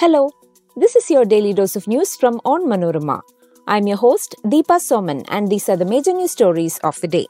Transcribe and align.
Hello, 0.00 0.30
this 0.76 0.94
is 0.94 1.10
your 1.10 1.24
daily 1.24 1.52
dose 1.52 1.74
of 1.74 1.88
news 1.88 2.14
from 2.14 2.38
Onmanorama. 2.44 3.20
I'm 3.66 3.88
your 3.88 3.96
host, 3.96 4.36
Deepa 4.44 4.76
Soman, 4.78 5.24
and 5.26 5.48
these 5.48 5.68
are 5.68 5.76
the 5.76 5.84
major 5.84 6.12
news 6.12 6.30
stories 6.30 6.78
of 6.84 7.00
the 7.00 7.08
day. 7.08 7.26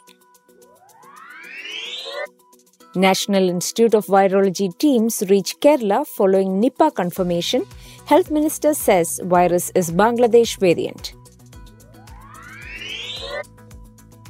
National 2.95 3.48
Institute 3.48 3.95
of 3.95 4.05
Virology 4.05 4.77
teams 4.77 5.23
reach 5.30 5.59
Kerala 5.61 6.07
following 6.07 6.61
Nipah 6.61 6.95
confirmation. 6.95 7.65
Health 8.05 8.30
Minister 8.30 8.75
says 8.75 9.19
virus 9.25 9.73
is 9.75 9.91
Bangladesh 9.91 10.59
variant. 10.61 11.14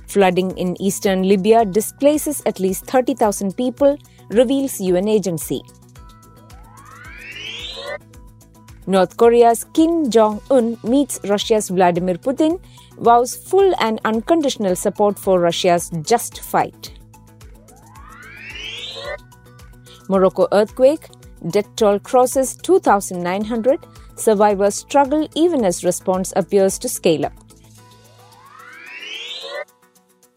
Flooding 0.07 0.57
in 0.57 0.81
eastern 0.81 1.25
Libya 1.25 1.65
displaces 1.65 2.41
at 2.47 2.61
least 2.61 2.87
30,000 2.87 3.57
people, 3.57 3.99
reveals 4.31 4.81
UN 4.81 5.09
agency. 5.09 5.61
North 8.89 9.19
Korea's 9.19 9.65
Kim 9.75 10.11
Jong 10.11 10.41
un 10.51 10.79
meets 10.83 11.21
Russia's 11.25 11.69
Vladimir 11.69 12.15
Putin, 12.15 12.59
vows 12.99 13.37
full 13.37 13.75
and 13.81 14.01
unconditional 14.07 14.75
support 14.75 15.19
for 15.19 15.39
Russia's 15.39 15.91
just 16.01 16.41
fight. 16.41 16.95
Morocco 20.09 20.49
earthquake, 20.53 21.11
death 21.51 21.69
toll 21.77 21.99
crosses 21.99 22.57
2,900, 22.57 23.79
survivors 24.17 24.77
struggle 24.77 25.29
even 25.35 25.67
as 25.67 25.85
response 25.85 26.33
appears 26.35 26.79
to 26.79 26.89
scale 26.89 27.27
up. 27.27 27.35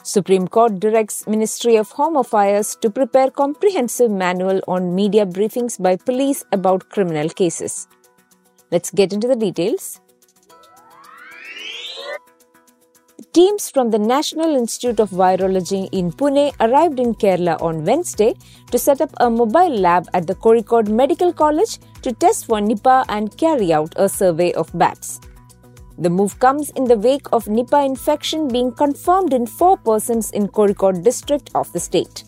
Supreme 0.03 0.45
Court 0.49 0.77
directs 0.77 1.25
Ministry 1.25 1.77
of 1.77 1.91
Home 1.91 2.17
Affairs 2.17 2.75
to 2.81 2.89
prepare 2.89 3.31
comprehensive 3.31 4.11
manual 4.11 4.59
on 4.67 4.93
media 4.93 5.25
briefings 5.25 5.81
by 5.81 5.95
police 5.95 6.43
about 6.51 6.89
criminal 6.89 7.29
cases. 7.29 7.87
Let's 8.71 8.89
get 8.89 9.11
into 9.11 9.27
the 9.27 9.35
details. 9.35 9.99
Teams 13.33 13.69
from 13.69 13.91
the 13.91 13.99
National 13.99 14.55
Institute 14.55 14.99
of 14.99 15.09
Virology 15.09 15.89
in 15.91 16.11
Pune 16.11 16.53
arrived 16.59 16.99
in 16.99 17.13
Kerala 17.15 17.61
on 17.61 17.83
Wednesday 17.83 18.33
to 18.71 18.77
set 18.77 19.01
up 19.01 19.09
a 19.19 19.29
mobile 19.29 19.77
lab 19.77 20.07
at 20.13 20.27
the 20.27 20.35
Kozhikode 20.35 20.87
Medical 20.87 21.33
College 21.33 21.79
to 22.01 22.13
test 22.13 22.45
for 22.45 22.59
Nipah 22.59 23.05
and 23.09 23.37
carry 23.37 23.73
out 23.73 23.93
a 23.97 24.07
survey 24.07 24.53
of 24.53 24.69
bats. 24.77 25.19
The 25.97 26.09
move 26.09 26.39
comes 26.39 26.69
in 26.71 26.85
the 26.85 26.97
wake 26.97 27.27
of 27.31 27.45
Nipah 27.45 27.85
infection 27.85 28.47
being 28.47 28.71
confirmed 28.71 29.33
in 29.33 29.45
four 29.45 29.77
persons 29.77 30.31
in 30.31 30.47
Kozhikode 30.47 31.03
district 31.03 31.51
of 31.55 31.71
the 31.73 31.79
state. 31.79 32.23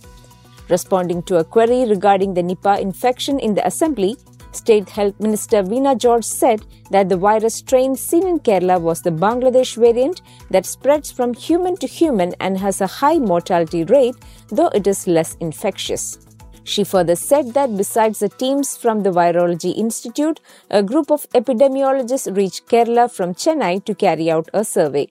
Responding 0.69 1.23
to 1.23 1.37
a 1.37 1.43
query 1.43 1.85
regarding 1.89 2.33
the 2.33 2.43
Nipah 2.43 2.79
infection 2.79 3.39
in 3.39 3.55
the 3.55 3.65
assembly, 3.65 4.15
State 4.55 4.89
Health 4.89 5.19
Minister 5.19 5.63
Veena 5.63 5.97
George 5.97 6.25
said 6.25 6.65
that 6.91 7.09
the 7.09 7.17
virus 7.17 7.55
strain 7.55 7.95
seen 7.95 8.27
in 8.27 8.39
Kerala 8.39 8.79
was 8.79 9.01
the 9.01 9.09
Bangladesh 9.09 9.75
variant 9.75 10.21
that 10.49 10.65
spreads 10.65 11.11
from 11.11 11.33
human 11.33 11.75
to 11.77 11.87
human 11.87 12.33
and 12.39 12.57
has 12.57 12.81
a 12.81 12.87
high 12.87 13.17
mortality 13.17 13.83
rate, 13.85 14.15
though 14.49 14.69
it 14.69 14.87
is 14.87 15.07
less 15.07 15.35
infectious. 15.39 16.19
She 16.65 16.83
further 16.83 17.15
said 17.15 17.53
that 17.55 17.75
besides 17.75 18.19
the 18.19 18.29
teams 18.29 18.77
from 18.77 19.03
the 19.03 19.11
Virology 19.11 19.75
Institute, 19.75 20.39
a 20.69 20.81
group 20.81 21.11
of 21.11 21.29
epidemiologists 21.31 22.35
reached 22.35 22.67
Kerala 22.67 23.11
from 23.11 23.33
Chennai 23.33 23.83
to 23.85 23.93
carry 23.93 24.31
out 24.31 24.49
a 24.53 24.63
survey. 24.63 25.09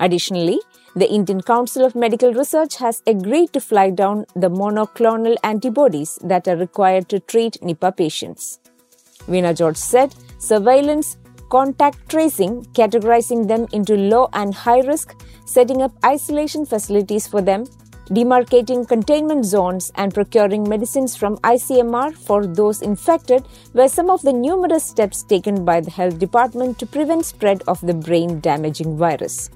Additionally, 0.00 0.60
the 0.94 1.10
Indian 1.10 1.42
Council 1.42 1.84
of 1.84 1.94
Medical 1.94 2.32
Research 2.32 2.76
has 2.76 3.02
agreed 3.06 3.52
to 3.52 3.60
fly 3.60 3.90
down 3.90 4.24
the 4.34 4.48
monoclonal 4.48 5.36
antibodies 5.44 6.18
that 6.22 6.48
are 6.48 6.56
required 6.56 7.08
to 7.10 7.20
treat 7.20 7.60
Nipah 7.60 7.96
patients. 7.96 8.58
Veena 9.28 9.56
George 9.56 9.76
said 9.76 10.14
surveillance, 10.38 11.16
contact 11.50 12.08
tracing, 12.08 12.64
categorizing 12.72 13.46
them 13.48 13.66
into 13.72 13.96
low 13.96 14.28
and 14.32 14.54
high 14.54 14.80
risk, 14.80 15.14
setting 15.44 15.82
up 15.82 15.92
isolation 16.04 16.66
facilities 16.66 17.26
for 17.26 17.40
them, 17.40 17.64
demarcating 18.10 18.88
containment 18.88 19.44
zones, 19.44 19.92
and 19.96 20.14
procuring 20.14 20.68
medicines 20.68 21.16
from 21.16 21.36
ICMR 21.38 22.14
for 22.16 22.46
those 22.46 22.82
infected 22.82 23.46
were 23.74 23.88
some 23.88 24.10
of 24.10 24.22
the 24.22 24.32
numerous 24.32 24.84
steps 24.84 25.22
taken 25.22 25.64
by 25.64 25.80
the 25.80 25.90
health 25.90 26.18
department 26.18 26.78
to 26.78 26.86
prevent 26.86 27.24
spread 27.24 27.62
of 27.66 27.80
the 27.82 27.94
brain 27.94 28.40
damaging 28.40 28.96
virus. 28.96 29.50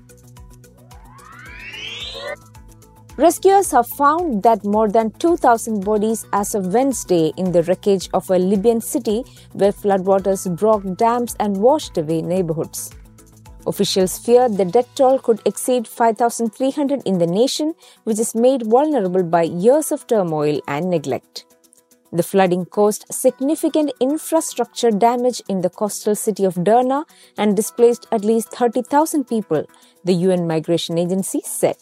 Rescuers 3.18 3.70
have 3.72 3.86
found 3.88 4.42
that 4.42 4.64
more 4.64 4.88
than 4.88 5.10
2,000 5.18 5.84
bodies 5.84 6.24
as 6.32 6.54
of 6.54 6.72
Wednesday 6.72 7.30
in 7.36 7.52
the 7.52 7.62
wreckage 7.64 8.08
of 8.14 8.30
a 8.30 8.38
Libyan 8.38 8.80
city 8.80 9.22
where 9.52 9.70
floodwaters 9.70 10.48
broke 10.56 10.96
dams 10.96 11.36
and 11.38 11.58
washed 11.58 11.98
away 11.98 12.22
neighborhoods. 12.22 12.90
Officials 13.66 14.16
fear 14.16 14.48
the 14.48 14.64
death 14.64 14.88
toll 14.94 15.18
could 15.18 15.42
exceed 15.44 15.86
5,300 15.86 17.02
in 17.04 17.18
the 17.18 17.26
nation, 17.26 17.74
which 18.04 18.18
is 18.18 18.34
made 18.34 18.64
vulnerable 18.64 19.22
by 19.22 19.42
years 19.42 19.92
of 19.92 20.06
turmoil 20.06 20.62
and 20.66 20.88
neglect. 20.88 21.44
The 22.12 22.22
flooding 22.22 22.64
caused 22.64 23.04
significant 23.12 23.92
infrastructure 24.00 24.90
damage 24.90 25.42
in 25.50 25.60
the 25.60 25.70
coastal 25.70 26.14
city 26.14 26.44
of 26.44 26.54
Derna 26.54 27.04
and 27.36 27.54
displaced 27.54 28.06
at 28.10 28.24
least 28.24 28.52
30,000 28.52 29.28
people, 29.28 29.66
the 30.02 30.14
UN 30.14 30.46
Migration 30.46 30.96
Agency 30.96 31.42
said. 31.44 31.76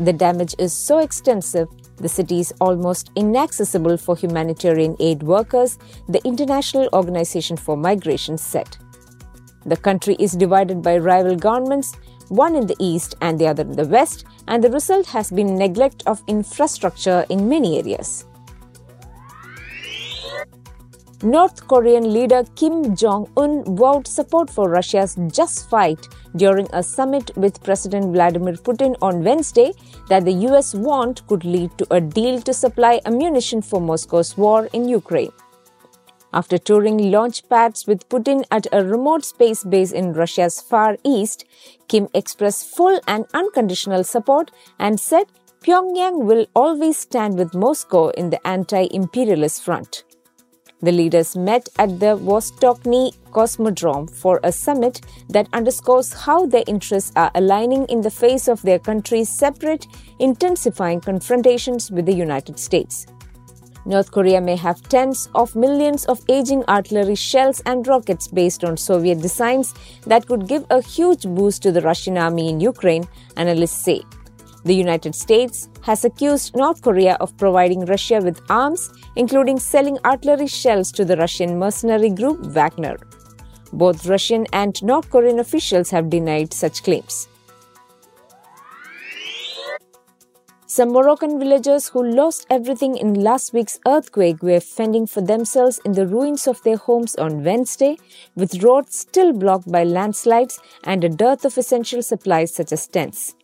The 0.00 0.14
damage 0.14 0.54
is 0.58 0.72
so 0.72 0.98
extensive, 0.98 1.68
the 1.96 2.08
city 2.08 2.40
is 2.40 2.54
almost 2.58 3.10
inaccessible 3.16 3.98
for 3.98 4.16
humanitarian 4.16 4.96
aid 4.98 5.22
workers, 5.22 5.78
the 6.08 6.22
International 6.24 6.88
Organization 6.94 7.58
for 7.58 7.76
Migration 7.76 8.38
said. 8.38 8.78
The 9.66 9.76
country 9.76 10.16
is 10.18 10.32
divided 10.32 10.80
by 10.80 10.96
rival 10.96 11.36
governments, 11.36 11.94
one 12.28 12.56
in 12.56 12.66
the 12.66 12.76
east 12.78 13.14
and 13.20 13.38
the 13.38 13.46
other 13.46 13.62
in 13.62 13.72
the 13.72 13.86
west, 13.86 14.24
and 14.48 14.64
the 14.64 14.70
result 14.70 15.04
has 15.08 15.30
been 15.30 15.58
neglect 15.58 16.02
of 16.06 16.22
infrastructure 16.28 17.26
in 17.28 17.46
many 17.46 17.76
areas. 17.76 18.24
North 21.22 21.68
Korean 21.68 22.14
leader 22.14 22.44
Kim 22.56 22.96
Jong 22.96 23.30
un 23.36 23.62
vowed 23.76 24.06
support 24.06 24.48
for 24.48 24.70
Russia's 24.70 25.18
just 25.30 25.68
fight 25.68 26.08
during 26.36 26.66
a 26.72 26.82
summit 26.82 27.30
with 27.36 27.62
President 27.62 28.14
Vladimir 28.14 28.54
Putin 28.54 28.96
on 29.02 29.22
Wednesday 29.22 29.74
that 30.08 30.24
the 30.24 30.32
US 30.48 30.74
want 30.74 31.26
could 31.26 31.44
lead 31.44 31.76
to 31.76 31.86
a 31.90 32.00
deal 32.00 32.40
to 32.40 32.54
supply 32.54 33.02
ammunition 33.04 33.60
for 33.60 33.82
Moscow's 33.82 34.38
war 34.38 34.70
in 34.72 34.88
Ukraine. 34.88 35.30
After 36.32 36.56
touring 36.56 37.10
launch 37.10 37.46
pads 37.50 37.86
with 37.86 38.08
Putin 38.08 38.44
at 38.50 38.66
a 38.72 38.82
remote 38.82 39.26
space 39.26 39.62
base 39.62 39.92
in 39.92 40.14
Russia's 40.14 40.58
Far 40.58 40.96
East, 41.04 41.44
Kim 41.88 42.08
expressed 42.14 42.74
full 42.74 42.98
and 43.06 43.26
unconditional 43.34 44.04
support 44.04 44.50
and 44.78 44.98
said 44.98 45.26
Pyongyang 45.62 46.24
will 46.24 46.46
always 46.56 46.96
stand 46.96 47.36
with 47.36 47.52
Moscow 47.52 48.08
in 48.08 48.30
the 48.30 48.46
anti 48.46 48.88
imperialist 48.90 49.62
front. 49.62 50.04
The 50.82 50.92
leaders 50.92 51.36
met 51.36 51.68
at 51.78 52.00
the 52.00 52.16
Vostochny 52.16 53.12
Cosmodrome 53.32 54.10
for 54.10 54.40
a 54.42 54.50
summit 54.50 55.02
that 55.28 55.46
underscores 55.52 56.14
how 56.14 56.46
their 56.46 56.64
interests 56.66 57.12
are 57.16 57.30
aligning 57.34 57.84
in 57.86 58.00
the 58.00 58.10
face 58.10 58.48
of 58.48 58.62
their 58.62 58.78
country's 58.78 59.28
separate, 59.28 59.86
intensifying 60.18 61.02
confrontations 61.02 61.90
with 61.90 62.06
the 62.06 62.14
United 62.14 62.58
States. 62.58 63.06
North 63.84 64.10
Korea 64.10 64.40
may 64.40 64.56
have 64.56 64.80
tens 64.88 65.28
of 65.34 65.54
millions 65.54 66.06
of 66.06 66.20
aging 66.28 66.64
artillery 66.66 67.14
shells 67.14 67.60
and 67.66 67.86
rockets 67.86 68.28
based 68.28 68.64
on 68.64 68.78
Soviet 68.78 69.20
designs 69.20 69.74
that 70.06 70.26
could 70.26 70.48
give 70.48 70.64
a 70.70 70.80
huge 70.80 71.24
boost 71.24 71.62
to 71.62 71.72
the 71.72 71.82
Russian 71.82 72.16
army 72.16 72.48
in 72.48 72.58
Ukraine, 72.58 73.06
analysts 73.36 73.84
say. 73.84 74.02
The 74.64 74.74
United 74.74 75.14
States 75.14 75.68
has 75.82 76.04
accused 76.04 76.54
North 76.54 76.82
Korea 76.82 77.16
of 77.20 77.36
providing 77.38 77.86
Russia 77.86 78.20
with 78.22 78.42
arms, 78.50 78.92
including 79.16 79.58
selling 79.58 79.98
artillery 80.04 80.46
shells 80.46 80.92
to 80.92 81.04
the 81.04 81.16
Russian 81.16 81.58
mercenary 81.58 82.10
group 82.10 82.40
Wagner. 82.40 82.98
Both 83.72 84.06
Russian 84.06 84.46
and 84.52 84.82
North 84.82 85.08
Korean 85.10 85.38
officials 85.38 85.90
have 85.90 86.10
denied 86.10 86.52
such 86.52 86.82
claims. 86.82 87.28
Some 90.66 90.90
Moroccan 90.90 91.38
villagers 91.40 91.88
who 91.88 92.04
lost 92.04 92.46
everything 92.48 92.96
in 92.96 93.14
last 93.14 93.52
week's 93.52 93.80
earthquake 93.88 94.42
were 94.42 94.60
fending 94.60 95.06
for 95.06 95.20
themselves 95.20 95.80
in 95.84 95.92
the 95.92 96.06
ruins 96.06 96.46
of 96.46 96.62
their 96.62 96.76
homes 96.76 97.16
on 97.16 97.42
Wednesday, 97.42 97.96
with 98.36 98.62
roads 98.62 98.96
still 98.96 99.32
blocked 99.32 99.70
by 99.72 99.84
landslides 99.84 100.60
and 100.84 101.02
a 101.02 101.08
dearth 101.08 101.44
of 101.44 101.58
essential 101.58 102.02
supplies 102.02 102.54
such 102.54 102.72
as 102.72 102.86
tents. 102.86 103.34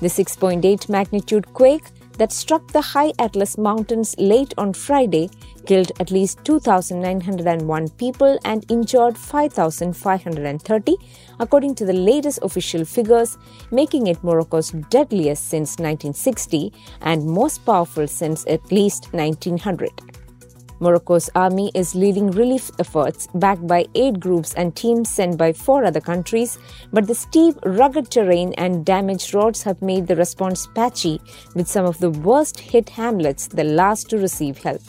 The 0.00 0.08
6.8 0.08 0.88
magnitude 0.88 1.52
quake 1.54 1.84
that 2.18 2.32
struck 2.32 2.66
the 2.72 2.80
high 2.80 3.12
Atlas 3.18 3.56
Mountains 3.56 4.14
late 4.18 4.52
on 4.58 4.72
Friday 4.72 5.30
killed 5.66 5.92
at 6.00 6.10
least 6.10 6.44
2,901 6.44 7.88
people 7.90 8.38
and 8.44 8.70
injured 8.70 9.16
5,530, 9.16 10.96
according 11.40 11.74
to 11.76 11.84
the 11.84 11.92
latest 11.92 12.40
official 12.42 12.84
figures, 12.84 13.38
making 13.70 14.08
it 14.08 14.22
Morocco's 14.22 14.70
deadliest 14.90 15.48
since 15.48 15.78
1960 15.78 16.72
and 17.00 17.24
most 17.26 17.64
powerful 17.64 18.06
since 18.06 18.44
at 18.46 18.70
least 18.70 19.12
1900. 19.12 20.13
Morocco's 20.84 21.30
army 21.34 21.70
is 21.74 21.94
leading 21.94 22.30
relief 22.30 22.70
efforts 22.78 23.26
backed 23.34 23.66
by 23.66 23.86
aid 23.94 24.20
groups 24.20 24.52
and 24.52 24.76
teams 24.76 25.08
sent 25.08 25.38
by 25.38 25.50
four 25.50 25.82
other 25.82 26.00
countries, 26.00 26.58
but 26.92 27.06
the 27.06 27.14
steep, 27.14 27.54
rugged 27.64 28.10
terrain 28.10 28.52
and 28.58 28.84
damaged 28.84 29.32
roads 29.32 29.62
have 29.62 29.80
made 29.80 30.06
the 30.06 30.16
response 30.16 30.66
patchy, 30.74 31.22
with 31.54 31.66
some 31.66 31.86
of 31.86 31.98
the 32.00 32.10
worst 32.10 32.60
hit 32.60 32.90
hamlets 32.90 33.46
the 33.46 33.64
last 33.64 34.10
to 34.10 34.18
receive 34.18 34.58
help. 34.58 34.82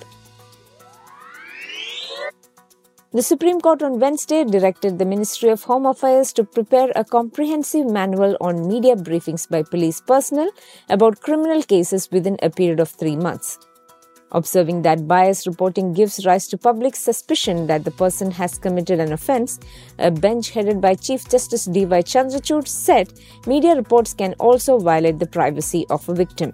The 3.13 3.23
Supreme 3.23 3.61
Court 3.61 3.81
on 3.81 4.01
Wednesday 4.01 4.43
directed 4.43 4.99
the 4.99 5.05
Ministry 5.05 5.47
of 5.47 5.63
Home 5.63 5.85
Affairs 5.85 6.33
to 6.33 6.43
prepare 6.43 6.91
a 6.97 7.05
comprehensive 7.05 7.85
manual 7.85 8.35
on 8.41 8.67
media 8.67 8.97
briefings 8.97 9.47
by 9.49 9.63
police 9.63 10.01
personnel 10.01 10.49
about 10.89 11.21
criminal 11.21 11.63
cases 11.63 12.11
within 12.11 12.37
a 12.43 12.49
period 12.49 12.81
of 12.81 12.89
three 12.89 13.15
months. 13.15 13.57
Observing 14.31 14.81
that 14.81 15.07
biased 15.07 15.45
reporting 15.45 15.93
gives 15.93 16.25
rise 16.25 16.47
to 16.47 16.57
public 16.57 16.95
suspicion 16.95 17.67
that 17.67 17.85
the 17.85 17.91
person 17.91 18.31
has 18.31 18.57
committed 18.57 18.99
an 18.99 19.13
offense, 19.13 19.59
a 19.99 20.09
bench 20.09 20.49
headed 20.49 20.81
by 20.81 20.95
Chief 20.95 21.29
Justice 21.29 21.65
D.Y. 21.65 22.01
Chandrachud 22.01 22.67
said 22.67 23.13
media 23.45 23.75
reports 23.75 24.13
can 24.13 24.33
also 24.39 24.77
violate 24.79 25.19
the 25.19 25.27
privacy 25.27 25.85
of 25.89 26.07
a 26.09 26.13
victim. 26.13 26.53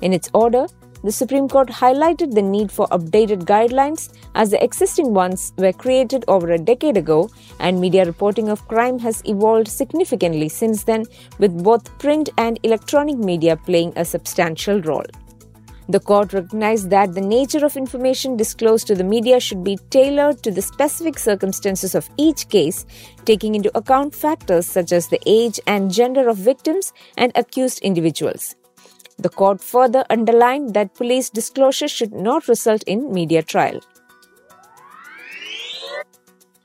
In 0.00 0.12
its 0.12 0.30
order, 0.32 0.66
the 1.02 1.12
Supreme 1.12 1.48
Court 1.48 1.68
highlighted 1.68 2.34
the 2.34 2.42
need 2.42 2.72
for 2.72 2.86
updated 2.88 3.44
guidelines 3.44 4.12
as 4.34 4.50
the 4.50 4.62
existing 4.62 5.12
ones 5.12 5.52
were 5.56 5.72
created 5.72 6.24
over 6.28 6.50
a 6.52 6.58
decade 6.58 6.96
ago 6.96 7.30
and 7.60 7.80
media 7.80 8.04
reporting 8.04 8.48
of 8.48 8.66
crime 8.68 8.98
has 8.98 9.22
evolved 9.24 9.68
significantly 9.68 10.48
since 10.48 10.84
then 10.84 11.04
with 11.38 11.62
both 11.62 11.96
print 11.98 12.30
and 12.38 12.58
electronic 12.62 13.18
media 13.18 13.56
playing 13.56 13.92
a 13.96 14.04
substantial 14.04 14.80
role. 14.82 15.04
The 15.88 16.00
court 16.00 16.32
recognized 16.32 16.90
that 16.90 17.14
the 17.14 17.20
nature 17.20 17.64
of 17.64 17.76
information 17.76 18.36
disclosed 18.36 18.88
to 18.88 18.96
the 18.96 19.04
media 19.04 19.38
should 19.38 19.62
be 19.62 19.78
tailored 19.90 20.42
to 20.42 20.50
the 20.50 20.62
specific 20.62 21.16
circumstances 21.16 21.94
of 21.94 22.10
each 22.16 22.48
case, 22.48 22.84
taking 23.24 23.54
into 23.54 23.76
account 23.78 24.12
factors 24.12 24.66
such 24.66 24.90
as 24.90 25.06
the 25.06 25.20
age 25.26 25.60
and 25.66 25.92
gender 25.92 26.28
of 26.28 26.38
victims 26.38 26.92
and 27.16 27.30
accused 27.36 27.78
individuals. 27.80 28.56
The 29.18 29.28
court 29.28 29.60
further 29.60 30.04
underlined 30.10 30.74
that 30.74 30.94
police 30.94 31.30
disclosure 31.30 31.88
should 31.88 32.12
not 32.12 32.48
result 32.48 32.82
in 32.82 33.12
media 33.12 33.42
trial. 33.42 33.80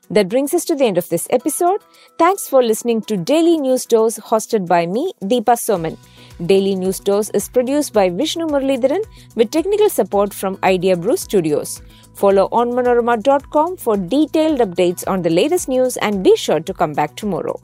That 0.10 0.28
brings 0.28 0.54
us 0.54 0.66
to 0.66 0.76
the 0.76 0.84
end 0.84 0.98
of 0.98 1.08
this 1.08 1.28
episode. 1.30 1.80
Thanks 2.18 2.50
for 2.50 2.62
listening 2.62 3.04
to 3.04 3.16
Daily 3.16 3.58
News 3.58 3.86
Dose 3.86 4.20
hosted 4.20 4.68
by 4.68 4.86
me, 4.86 5.14
Deepa 5.22 5.56
Soman. 5.56 5.98
Daily 6.46 6.76
News 6.76 7.00
Dose 7.00 7.30
is 7.32 7.48
produced 7.48 7.94
by 7.94 8.10
Vishnu 8.10 8.48
Muralidharan 8.48 9.04
with 9.36 9.52
technical 9.52 9.90
support 9.90 10.34
from 10.34 10.58
Idea 10.64 10.98
Brew 10.98 11.16
Studios. 11.16 11.82
Follow 12.16 12.50
onmanorama.com 12.50 13.78
for 13.78 13.96
detailed 13.96 14.60
updates 14.60 15.04
on 15.08 15.22
the 15.22 15.30
latest 15.30 15.70
news 15.70 15.98
and 15.98 16.24
be 16.24 16.36
sure 16.36 16.60
to 16.60 16.74
come 16.74 16.94
back 16.94 17.16
tomorrow. 17.16 17.60